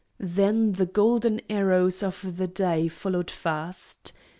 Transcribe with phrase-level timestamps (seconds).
[0.17, 4.13] Then the golden arrows of the day followed fast.